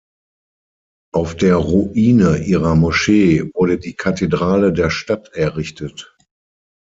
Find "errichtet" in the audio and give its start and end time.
5.35-6.17